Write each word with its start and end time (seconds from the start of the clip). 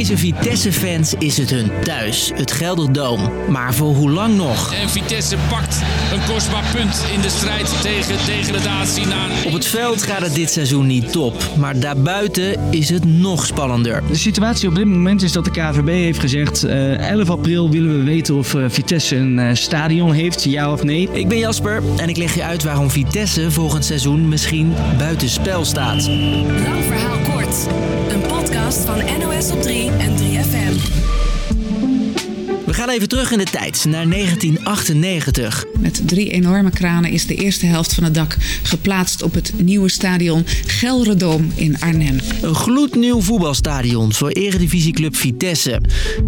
deze 0.00 0.16
Vitesse-fans 0.16 1.14
is 1.18 1.36
het 1.36 1.50
hun 1.50 1.70
thuis, 1.84 2.32
het 2.34 2.52
Gelderdoom. 2.52 3.20
Maar 3.48 3.74
voor 3.74 3.94
hoe 3.94 4.10
lang 4.10 4.36
nog? 4.36 4.74
En 4.74 4.90
Vitesse 4.90 5.36
pakt 5.48 5.80
een 6.12 6.34
kostbaar 6.34 6.64
punt 6.74 7.04
in 7.14 7.20
de 7.20 7.28
strijd 7.28 7.82
tegen 7.82 8.26
degradatie 8.26 9.06
na. 9.06 9.26
Op 9.46 9.52
het 9.52 9.66
veld 9.66 10.02
gaat 10.02 10.20
het 10.20 10.34
dit 10.34 10.50
seizoen 10.50 10.86
niet 10.86 11.12
top, 11.12 11.42
maar 11.58 11.80
daarbuiten 11.80 12.56
is 12.70 12.88
het 12.88 13.04
nog 13.04 13.46
spannender. 13.46 14.02
De 14.08 14.16
situatie 14.16 14.68
op 14.68 14.74
dit 14.74 14.84
moment 14.86 15.22
is 15.22 15.32
dat 15.32 15.44
de 15.44 15.50
KVB 15.50 15.88
heeft 15.88 16.20
gezegd... 16.20 16.62
eh 16.62 17.10
11 17.10 17.30
april 17.30 17.70
willen 17.70 17.98
we 17.98 18.04
weten 18.04 18.34
of 18.34 18.54
eh, 18.54 18.64
Vitesse 18.68 19.16
een 19.16 19.38
eh, 19.38 19.54
stadion 19.54 20.12
heeft, 20.12 20.44
ja 20.44 20.72
of 20.72 20.82
nee. 20.82 21.08
Ik 21.12 21.28
ben 21.28 21.38
Jasper 21.38 21.82
en 21.96 22.08
ik 22.08 22.16
leg 22.16 22.34
je 22.34 22.44
uit 22.44 22.62
waarom 22.62 22.90
Vitesse 22.90 23.50
volgend 23.50 23.84
seizoen 23.84 24.28
misschien 24.28 24.74
buitenspel 24.98 25.64
staat. 25.64 26.06
Lang 26.06 26.84
verhaal 26.84 27.18
kort. 27.18 27.39
Een 28.08 28.20
podcast 28.20 28.84
van 28.84 28.98
NOS 29.18 29.50
op 29.50 29.62
3 29.62 29.90
en 29.90 30.16
3FM. 30.16 31.29
We 32.70 32.76
gaan 32.76 32.88
even 32.88 33.08
terug 33.08 33.32
in 33.32 33.38
de 33.38 33.44
tijd, 33.44 33.84
naar 33.84 34.08
1998. 34.08 35.64
Met 35.78 36.08
drie 36.08 36.30
enorme 36.30 36.70
kranen 36.70 37.10
is 37.10 37.26
de 37.26 37.34
eerste 37.34 37.66
helft 37.66 37.94
van 37.94 38.04
het 38.04 38.14
dak 38.14 38.36
geplaatst 38.62 39.22
op 39.22 39.34
het 39.34 39.52
nieuwe 39.62 39.88
stadion 39.88 40.44
Gelredoom 40.66 41.52
in 41.54 41.80
Arnhem. 41.80 42.18
Een 42.42 42.54
gloednieuw 42.54 43.20
voetbalstadion 43.20 44.12
voor 44.12 44.28
eredivisieclub 44.28 45.16
Vitesse. 45.16 45.80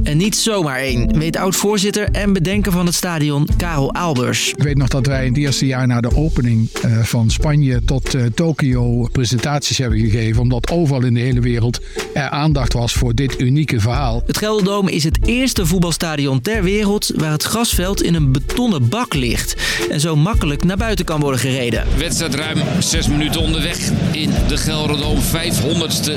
En 0.03 0.17
niet 0.17 0.37
zomaar 0.37 0.79
één, 0.79 1.19
weet 1.19 1.37
oud-voorzitter 1.37 2.09
en 2.11 2.33
bedenker 2.33 2.73
van 2.73 2.87
het 2.87 2.95
stadion 2.95 3.49
Karel 3.57 3.95
Albers. 3.95 4.51
Ik 4.51 4.63
weet 4.63 4.77
nog 4.77 4.89
dat 4.89 5.07
wij 5.07 5.27
in 5.27 5.33
het 5.33 5.43
eerste 5.43 5.67
jaar 5.67 5.87
na 5.87 6.01
de 6.01 6.17
opening 6.17 6.69
eh, 6.73 6.99
van 6.99 7.31
Spanje 7.31 7.85
tot 7.85 8.15
eh, 8.15 8.25
Tokio 8.35 9.09
presentaties 9.13 9.79
hebben 9.79 9.99
gegeven. 9.99 10.43
Omdat 10.43 10.71
overal 10.71 11.05
in 11.05 11.15
de 11.15 11.21
hele 11.21 11.41
wereld 11.41 11.81
er 12.15 12.29
aandacht 12.29 12.73
was 12.73 12.93
voor 12.93 13.15
dit 13.15 13.41
unieke 13.41 13.81
verhaal. 13.81 14.23
Het 14.27 14.39
Gelderdoom 14.39 14.89
is 14.89 15.05
het 15.05 15.19
eerste 15.27 15.67
voetbalstadion 15.67 16.31
ter 16.41 16.63
wereld 16.63 17.11
waar 17.15 17.31
het 17.31 17.43
grasveld 17.43 18.03
in 18.03 18.15
een 18.15 18.33
betonnen 18.33 18.89
bak 18.89 19.15
ligt. 19.15 19.55
En 19.91 20.01
zo 20.01 20.17
makkelijk 20.17 20.65
naar 20.65 20.77
buiten 20.77 21.05
kan 21.05 21.21
worden 21.21 21.41
gereden. 21.41 21.87
Wedstrijd 21.97 22.35
ruim 22.35 22.59
6 22.79 23.09
minuten 23.09 23.41
onderweg 23.41 23.79
in 24.13 24.31
de 24.49 24.57
Gelderdoom. 24.57 25.19
500ste 25.21 26.13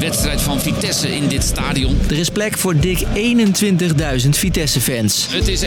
wedstrijd 0.00 0.40
van 0.40 0.60
Vitesse 0.60 1.16
in 1.16 1.28
dit 1.28 1.42
stadion. 1.42 1.98
Er 2.08 2.18
is 2.18 2.30
plek 2.30 2.58
voor 2.58 2.80
dik 2.80 3.06
21.000 4.22 4.28
Vitesse-fans. 4.28 5.26
Het 5.30 5.48
is 5.48 5.62
1-1 5.62 5.66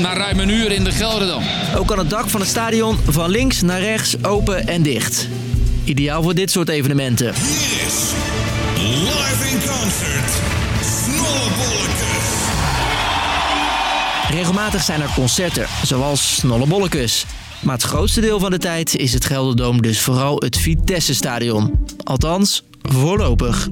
na 0.00 0.16
ruim 0.16 0.38
een 0.38 0.50
uur 0.50 0.72
in 0.72 0.84
de 0.84 0.92
Gelderdoom. 0.92 1.42
Ook 1.76 1.86
kan 1.86 1.98
het 1.98 2.10
dak 2.10 2.28
van 2.28 2.40
het 2.40 2.48
stadion 2.48 2.98
van 3.08 3.30
links 3.30 3.62
naar 3.62 3.80
rechts 3.80 4.24
open 4.24 4.66
en 4.66 4.82
dicht. 4.82 5.28
Ideaal 5.84 6.22
voor 6.22 6.34
dit 6.34 6.50
soort 6.50 6.68
evenementen. 6.68 7.34
Hier 7.34 7.86
is 7.86 8.12
live 8.76 9.48
in 9.50 9.60
concert 9.60 10.30
Snollebollekes. 10.82 12.35
Regelmatig 14.30 14.82
zijn 14.82 15.00
er 15.00 15.12
concerten, 15.14 15.66
zoals 15.82 16.34
Snollebollekes. 16.34 17.26
Maar 17.62 17.74
het 17.74 17.82
grootste 17.82 18.20
deel 18.20 18.38
van 18.38 18.50
de 18.50 18.58
tijd 18.58 18.96
is 18.96 19.12
het 19.12 19.24
Gelderdoom 19.24 19.82
dus 19.82 20.00
vooral 20.00 20.36
het 20.38 20.56
Vitesse-stadion. 20.56 21.86
Althans, 22.04 22.62
voorlopig. 22.82 23.68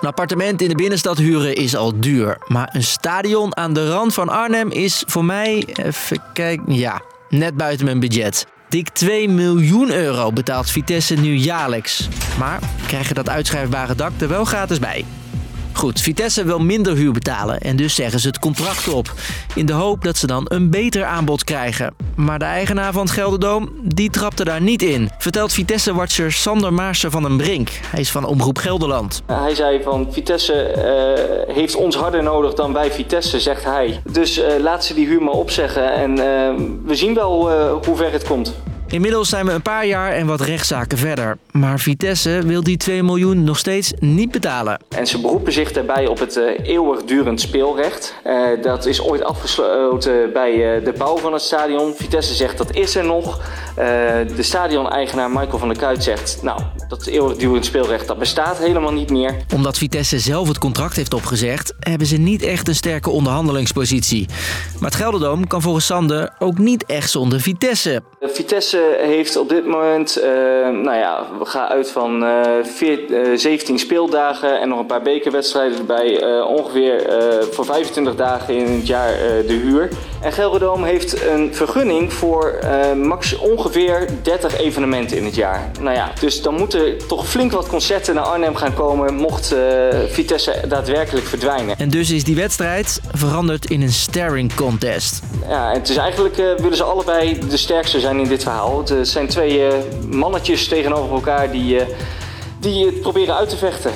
Een 0.00 0.08
appartement 0.08 0.62
in 0.62 0.68
de 0.68 0.74
binnenstad 0.74 1.18
huren 1.18 1.54
is 1.54 1.76
al 1.76 2.00
duur. 2.00 2.38
Maar 2.46 2.68
een 2.72 2.84
stadion 2.84 3.56
aan 3.56 3.72
de 3.72 3.90
rand 3.90 4.14
van 4.14 4.28
Arnhem 4.28 4.70
is 4.70 5.02
voor 5.06 5.24
mij, 5.24 5.64
even 5.74 6.22
kijken, 6.32 6.74
ja, 6.74 7.02
net 7.28 7.56
buiten 7.56 7.84
mijn 7.84 8.00
budget. 8.00 8.46
Dik 8.68 8.88
2 8.88 9.28
miljoen 9.28 9.90
euro 9.90 10.32
betaalt 10.32 10.70
Vitesse 10.70 11.14
nu 11.14 11.34
jaarlijks. 11.34 12.08
Maar 12.38 12.60
krijgen 12.86 13.14
dat 13.14 13.28
uitschrijfbare 13.28 13.94
dak 13.94 14.12
er 14.18 14.28
wel 14.28 14.44
gratis 14.44 14.78
bij. 14.78 15.04
Goed, 15.76 16.00
Vitesse 16.00 16.44
wil 16.44 16.58
minder 16.58 16.96
huur 16.96 17.12
betalen 17.12 17.60
en 17.60 17.76
dus 17.76 17.94
zeggen 17.94 18.20
ze 18.20 18.26
het 18.26 18.38
contract 18.38 18.88
op. 18.88 19.12
In 19.54 19.66
de 19.66 19.72
hoop 19.72 20.04
dat 20.04 20.16
ze 20.16 20.26
dan 20.26 20.44
een 20.48 20.70
beter 20.70 21.04
aanbod 21.04 21.44
krijgen. 21.44 21.94
Maar 22.14 22.38
de 22.38 22.44
eigenaar 22.44 22.92
van 22.92 23.02
het 23.02 23.10
Gelderdoom, 23.10 23.70
die 23.82 24.10
trapte 24.10 24.44
daar 24.44 24.60
niet 24.60 24.82
in. 24.82 25.10
Vertelt 25.18 25.52
Vitesse-watcher 25.52 26.32
Sander 26.32 26.72
Maarsen 26.72 27.10
van 27.10 27.22
den 27.22 27.36
Brink. 27.36 27.70
Hij 27.90 28.00
is 28.00 28.10
van 28.10 28.24
Omroep 28.24 28.58
Gelderland. 28.58 29.22
Hij 29.26 29.54
zei 29.54 29.82
van 29.82 30.06
Vitesse 30.10 30.54
eh, 30.54 31.54
heeft 31.54 31.74
ons 31.74 31.96
harder 31.96 32.22
nodig 32.22 32.54
dan 32.54 32.72
wij 32.72 32.90
Vitesse, 32.90 33.40
zegt 33.40 33.64
hij. 33.64 34.00
Dus 34.10 34.38
eh, 34.38 34.58
laat 34.60 34.84
ze 34.84 34.94
die 34.94 35.06
huur 35.06 35.22
maar 35.22 35.34
opzeggen 35.34 35.92
en 35.92 36.10
eh, 36.10 36.54
we 36.84 36.94
zien 36.94 37.14
wel 37.14 37.50
hoe 37.84 37.96
ver 37.96 38.12
het 38.12 38.24
komt. 38.26 38.54
Inmiddels 38.88 39.28
zijn 39.28 39.46
we 39.46 39.52
een 39.52 39.62
paar 39.62 39.86
jaar 39.86 40.12
en 40.12 40.26
wat 40.26 40.40
rechtszaken 40.40 40.98
verder. 40.98 41.38
Maar 41.50 41.78
Vitesse 41.78 42.40
wil 42.44 42.62
die 42.62 42.76
2 42.76 43.02
miljoen 43.02 43.44
nog 43.44 43.58
steeds 43.58 43.92
niet 43.98 44.30
betalen. 44.30 44.80
En 44.88 45.06
ze 45.06 45.20
beroepen 45.20 45.52
zich 45.52 45.72
daarbij 45.72 46.06
op 46.06 46.18
het 46.18 46.36
eh, 46.36 46.68
eeuwigdurend 46.68 47.40
speelrecht. 47.40 48.14
Eh, 48.24 48.48
dat 48.62 48.86
is 48.86 49.02
ooit 49.02 49.24
afgesloten 49.24 50.32
bij 50.32 50.76
eh, 50.76 50.84
de 50.84 50.92
bouw 50.98 51.16
van 51.16 51.32
het 51.32 51.42
stadion. 51.42 51.94
Vitesse 51.94 52.34
zegt 52.34 52.58
dat 52.58 52.74
is 52.74 52.96
er 52.96 53.04
nog. 53.04 53.40
De 54.36 54.42
stadion-eigenaar 54.42 55.30
Michael 55.30 55.58
van 55.58 55.68
der 55.68 55.78
Kuit 55.78 56.02
zegt... 56.02 56.42
nou, 56.42 56.60
dat 56.88 57.06
eeuwigdurend 57.06 57.64
speelrecht 57.64 58.06
dat 58.06 58.18
bestaat 58.18 58.58
helemaal 58.58 58.92
niet 58.92 59.10
meer. 59.10 59.36
Omdat 59.54 59.78
Vitesse 59.78 60.18
zelf 60.18 60.48
het 60.48 60.58
contract 60.58 60.96
heeft 60.96 61.14
opgezegd, 61.14 61.74
hebben 61.80 62.06
ze 62.06 62.16
niet 62.16 62.42
echt 62.42 62.68
een 62.68 62.74
sterke 62.74 63.10
onderhandelingspositie. 63.10 64.26
Maar 64.80 64.90
het 64.90 64.98
Gelderdoom 65.00 65.46
kan 65.46 65.62
volgens 65.62 65.86
Sander 65.86 66.30
ook 66.38 66.58
niet 66.58 66.84
echt 66.86 67.10
zonder 67.10 67.40
Vitesse. 67.40 68.02
Eh, 68.20 68.28
Vitesse 68.28 68.98
heeft 69.00 69.36
op 69.36 69.48
dit 69.48 69.66
moment, 69.66 70.16
eh, 70.16 70.30
nou 70.68 70.96
ja, 70.96 71.26
we 71.38 71.44
gaan 71.44 71.68
uit 71.68 71.90
van 71.90 72.24
eh, 72.24 72.40
veer- 72.62 73.14
eh, 73.14 73.38
17 73.38 73.78
speeldagen 73.78 74.60
en 74.60 74.68
nog 74.68 74.78
een 74.78 74.86
paar 74.86 75.02
bekerwedstrijden 75.02 75.78
erbij. 75.78 76.24
ongeveer 76.44 77.04
voor 77.52 77.64
25 77.64 78.14
dagen 78.14 78.56
in 78.56 78.72
het 78.72 78.86
jaar 78.86 79.12
de 79.46 79.60
huur. 79.62 79.88
En 80.26 80.32
Gelderdoom 80.32 80.84
heeft 80.84 81.26
een 81.26 81.54
vergunning 81.54 82.12
voor 82.12 82.50
eh, 82.50 82.92
max 82.92 83.36
ongeveer 83.36 84.08
30 84.22 84.58
evenementen 84.58 85.16
in 85.16 85.24
het 85.24 85.34
jaar. 85.34 85.70
Nou 85.80 85.96
ja, 85.96 86.12
dus 86.20 86.42
dan 86.42 86.54
moeten 86.54 86.98
toch 87.08 87.28
flink 87.28 87.52
wat 87.52 87.66
concerten 87.66 88.14
naar 88.14 88.24
Arnhem 88.24 88.54
gaan 88.54 88.74
komen 88.74 89.14
mocht 89.14 89.52
eh, 89.52 89.58
Vitesse 90.08 90.64
daadwerkelijk 90.68 91.26
verdwijnen. 91.26 91.78
En 91.78 91.88
dus 91.88 92.10
is 92.10 92.24
die 92.24 92.36
wedstrijd 92.36 93.00
veranderd 93.12 93.70
in 93.70 93.82
een 93.82 93.92
staring 93.92 94.54
contest. 94.54 95.22
Ja, 95.48 95.72
het 95.72 95.88
is 95.88 95.96
eigenlijk 95.96 96.38
eh, 96.38 96.54
willen 96.56 96.76
ze 96.76 96.84
allebei 96.84 97.38
de 97.48 97.56
sterkste 97.56 98.00
zijn 98.00 98.18
in 98.18 98.28
dit 98.28 98.42
verhaal. 98.42 98.84
Het 98.84 99.08
zijn 99.08 99.26
twee 99.26 99.70
mannetjes 100.10 100.68
tegenover 100.68 101.14
elkaar 101.14 101.50
die, 101.50 101.80
die 102.60 102.86
het 102.86 103.00
proberen 103.00 103.36
uit 103.36 103.48
te 103.48 103.56
vechten. 103.56 103.90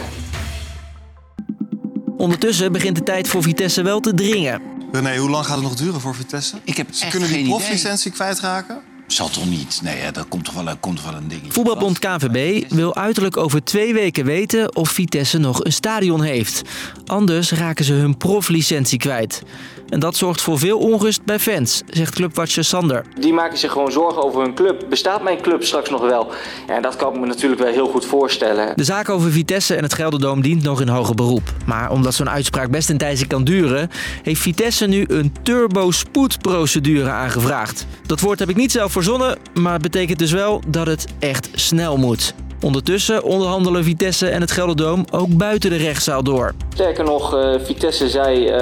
Ondertussen 2.16 2.72
begint 2.72 2.96
de 2.96 3.02
tijd 3.02 3.28
voor 3.28 3.42
Vitesse 3.42 3.82
wel 3.82 4.00
te 4.00 4.14
dringen. 4.14 4.69
René, 4.92 5.16
hoe 5.16 5.30
lang 5.30 5.46
gaat 5.46 5.54
het 5.54 5.64
nog 5.64 5.74
duren 5.74 6.00
voor 6.00 6.14
Vitesse? 6.14 6.56
Ik 6.64 6.76
heb 6.76 6.94
Ze 6.94 7.02
echt 7.02 7.10
kunnen 7.10 7.32
die 7.32 7.48
proflicentie 7.48 8.10
kwijtraken? 8.10 8.80
Zal 9.12 9.28
toch 9.28 9.46
niet? 9.46 9.80
Nee, 9.82 9.96
hè, 9.96 10.10
dat 10.10 10.28
komt 10.28 10.44
toch 10.44 10.54
wel, 10.54 10.76
komt 10.80 10.96
toch 10.96 11.04
wel 11.04 11.14
een 11.14 11.28
dingetje. 11.28 11.52
Voetbalbond 11.52 11.98
KVB 11.98 12.64
wil 12.72 12.94
uiterlijk 12.94 13.36
over 13.36 13.64
twee 13.64 13.94
weken 13.94 14.24
weten 14.24 14.76
of 14.76 14.90
Vitesse 14.90 15.38
nog 15.38 15.64
een 15.64 15.72
stadion 15.72 16.22
heeft. 16.22 16.62
Anders 17.06 17.52
raken 17.52 17.84
ze 17.84 17.92
hun 17.92 18.16
proflicentie 18.16 18.98
kwijt. 18.98 19.42
En 19.90 20.00
dat 20.00 20.16
zorgt 20.16 20.40
voor 20.40 20.58
veel 20.58 20.78
onrust 20.78 21.24
bij 21.24 21.38
fans, 21.38 21.82
zegt 21.86 22.14
clubwatcher 22.14 22.64
Sander. 22.64 23.04
Die 23.18 23.32
maken 23.32 23.58
zich 23.58 23.72
gewoon 23.72 23.92
zorgen 23.92 24.22
over 24.22 24.42
hun 24.42 24.54
club. 24.54 24.84
Bestaat 24.88 25.22
mijn 25.22 25.40
club 25.40 25.64
straks 25.64 25.90
nog 25.90 26.00
wel? 26.00 26.30
Ja, 26.66 26.74
en 26.74 26.82
dat 26.82 26.96
kan 26.96 27.14
ik 27.14 27.20
me 27.20 27.26
natuurlijk 27.26 27.62
wel 27.62 27.72
heel 27.72 27.88
goed 27.88 28.04
voorstellen. 28.04 28.76
De 28.76 28.84
zaak 28.84 29.08
over 29.08 29.30
Vitesse 29.30 29.74
en 29.74 29.82
het 29.82 29.94
Gelderdoom 29.94 30.40
dient 30.42 30.62
nog 30.62 30.80
in 30.80 30.88
hoger 30.88 31.14
beroep. 31.14 31.54
Maar 31.66 31.90
omdat 31.90 32.14
zo'n 32.14 32.30
uitspraak 32.30 32.70
best 32.70 32.90
een 32.90 32.98
tijdje 32.98 33.26
kan 33.26 33.44
duren, 33.44 33.90
heeft 34.22 34.40
Vitesse 34.40 34.86
nu 34.86 35.04
een 35.08 35.32
turbo-spoedprocedure 35.42 37.10
aangevraagd. 37.10 37.86
Dat 38.06 38.20
woord 38.20 38.38
heb 38.38 38.48
ik 38.48 38.56
niet 38.56 38.72
zelf 38.72 38.92
verzonnen, 39.02 39.38
maar 39.54 39.72
het 39.72 39.82
betekent 39.82 40.18
dus 40.18 40.32
wel 40.32 40.60
dat 40.66 40.86
het 40.86 41.06
echt 41.18 41.48
snel 41.52 41.96
moet. 41.96 42.34
Ondertussen 42.60 43.22
onderhandelen 43.22 43.84
Vitesse 43.84 44.28
en 44.28 44.40
het 44.40 44.50
Gelderdoom 44.50 45.04
ook 45.10 45.36
buiten 45.36 45.70
de 45.70 45.76
rechtszaal 45.76 46.22
door. 46.22 46.54
Sterker 46.74 47.04
nog, 47.04 47.34
eh, 47.34 47.54
Vitesse 47.62 48.08
zei, 48.08 48.46
eh, 48.46 48.58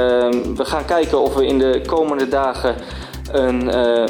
we 0.57 0.65
gaan 0.65 0.85
kijken 0.85 1.21
of 1.21 1.35
we 1.35 1.47
in 1.47 1.59
de 1.59 1.83
komende 1.87 2.29
dagen 2.29 2.75
een, 3.33 3.71
eh, 3.71 4.05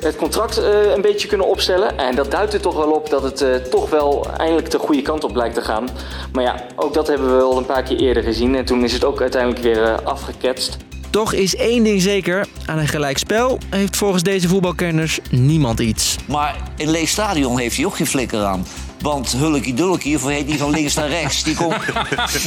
het 0.00 0.16
contract 0.16 0.58
eh, 0.58 0.94
een 0.94 1.00
beetje 1.00 1.28
kunnen 1.28 1.48
opstellen. 1.48 1.98
En 1.98 2.14
dat 2.14 2.30
duidt 2.30 2.52
er 2.52 2.60
toch 2.60 2.76
wel 2.76 2.90
op 2.90 3.10
dat 3.10 3.22
het 3.22 3.70
toch 3.70 3.90
wel 3.90 4.26
eindelijk 4.36 4.70
de 4.70 4.78
goede 4.78 5.02
kant 5.02 5.24
op 5.24 5.36
lijkt 5.36 5.54
te 5.54 5.62
gaan. 5.62 5.88
Maar 6.32 6.44
ja, 6.44 6.54
ook 6.76 6.94
dat 6.94 7.06
hebben 7.06 7.36
we 7.36 7.42
al 7.42 7.58
een 7.58 7.66
paar 7.66 7.82
keer 7.82 7.98
eerder 7.98 8.22
gezien. 8.22 8.54
En 8.54 8.64
toen 8.64 8.84
is 8.84 8.92
het 8.92 9.04
ook 9.04 9.20
uiteindelijk 9.20 9.62
weer 9.62 10.02
afgeketst. 10.02 10.76
Toch 11.12 11.32
is 11.32 11.56
één 11.56 11.84
ding 11.84 12.02
zeker: 12.02 12.46
aan 12.66 12.78
een 12.78 12.88
gelijkspel 12.88 13.58
heeft 13.70 13.96
volgens 13.96 14.22
deze 14.22 14.48
voetbalkenners 14.48 15.20
niemand 15.30 15.80
iets. 15.80 16.16
Maar 16.26 16.56
een 16.76 16.90
leeg 16.90 17.08
stadion 17.08 17.58
heeft 17.58 17.76
hij 17.76 17.86
ook 17.86 17.96
geen 17.96 18.06
flikker 18.06 18.44
aan. 18.44 18.66
Want 19.00 19.32
Hulkie 19.32 19.74
Dulkie, 19.74 20.16
of 20.16 20.26
heet 20.26 20.46
die 20.46 20.58
van 20.58 20.70
links 20.70 20.94
naar 20.94 21.08
rechts, 21.08 21.42
die 21.42 21.54
komt, 21.56 21.76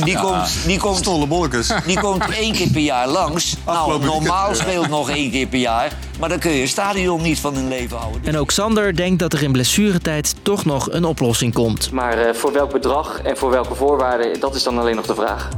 die 0.04 0.18
komt, 0.18 0.66
die 0.66 0.80
komt, 0.80 0.98
Stolle 0.98 1.28
bolletjes. 1.28 1.74
die 1.86 2.00
komt 2.00 2.30
één 2.30 2.54
keer 2.54 2.72
per 2.72 2.82
jaar 2.82 3.08
langs. 3.08 3.56
Nou, 3.66 4.04
normaal 4.04 4.56
speelt 4.56 4.90
nog 4.90 5.10
één 5.10 5.32
keer 5.32 5.48
per 5.48 5.60
jaar. 5.60 5.98
Maar 6.20 6.30
dan 6.30 6.40
kun 6.40 6.52
je 6.52 6.62
een 6.62 6.68
stadion 6.68 7.22
niet 7.22 7.40
van 7.40 7.56
hun 7.56 7.68
leven 7.68 7.98
houden. 7.98 8.22
En 8.26 8.38
ook 8.38 8.52
Sander 8.52 8.96
denkt 8.96 9.20
dat 9.20 9.34
er 9.34 9.44
in 9.44 9.52
blessuretijd 9.52 10.36
toch 10.42 10.66
nog 10.66 10.92
een 10.92 11.06
oplossing 11.06 11.54
komt. 11.54 11.92
Maar 11.92 12.18
eh, 12.18 12.34
voor 12.34 12.54
welk 12.54 12.72
bedrag 12.72 13.20
en 13.22 13.38
voor 13.38 13.50
welke 13.50 13.76
voorwaarden, 13.76 14.40
dat 14.40 14.56
is 14.56 14.64
dan 14.64 14.80
alleen 14.80 14.96
nog 14.96 15.06
de 15.06 15.16
vraag. 15.16 15.50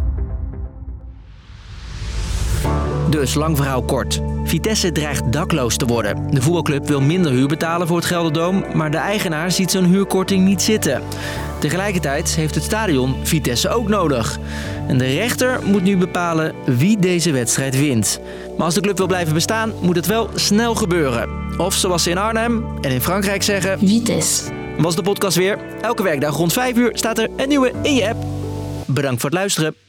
Dus 3.09 3.33
lang 3.33 3.57
verhaal 3.57 3.81
kort. 3.81 4.21
Vitesse 4.43 4.91
dreigt 4.91 5.31
dakloos 5.31 5.77
te 5.77 5.85
worden. 5.85 6.33
De 6.33 6.41
voetbalclub 6.41 6.87
wil 6.87 7.01
minder 7.01 7.31
huur 7.31 7.47
betalen 7.47 7.87
voor 7.87 7.97
het 7.97 8.05
Gelderdoom, 8.05 8.65
maar 8.73 8.91
de 8.91 8.97
eigenaar 8.97 9.51
ziet 9.51 9.71
zo'n 9.71 9.85
huurkorting 9.85 10.45
niet 10.45 10.61
zitten. 10.61 11.01
Tegelijkertijd 11.59 12.35
heeft 12.35 12.55
het 12.55 12.63
stadion 12.63 13.15
Vitesse 13.23 13.69
ook 13.69 13.87
nodig. 13.87 14.39
En 14.87 14.97
de 14.97 15.05
rechter 15.05 15.59
moet 15.63 15.83
nu 15.83 15.97
bepalen 15.97 16.55
wie 16.65 16.99
deze 16.99 17.31
wedstrijd 17.31 17.79
wint. 17.79 18.19
Maar 18.57 18.65
als 18.65 18.75
de 18.75 18.81
club 18.81 18.97
wil 18.97 19.07
blijven 19.07 19.33
bestaan, 19.33 19.73
moet 19.81 19.95
het 19.95 20.05
wel 20.05 20.29
snel 20.35 20.75
gebeuren. 20.75 21.29
Of 21.57 21.73
zoals 21.73 22.03
ze 22.03 22.09
in 22.09 22.17
Arnhem 22.17 22.65
en 22.81 22.91
in 22.91 23.01
Frankrijk 23.01 23.43
zeggen... 23.43 23.79
Vitesse. 23.79 24.43
Was 24.77 24.95
de 24.95 25.01
podcast 25.01 25.37
weer. 25.37 25.57
Elke 25.81 26.03
werkdag 26.03 26.35
rond 26.35 26.53
5 26.53 26.75
uur 26.75 26.89
staat 26.93 27.17
er 27.17 27.29
een 27.35 27.47
nieuwe 27.47 27.71
in 27.81 27.95
je 27.95 28.09
app. 28.09 28.25
Bedankt 28.85 29.21
voor 29.21 29.29
het 29.29 29.39
luisteren. 29.39 29.86